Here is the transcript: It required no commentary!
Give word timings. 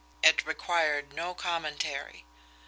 It 0.23 0.47
required 0.47 1.13
no 1.13 1.35
commentary! 1.35 2.25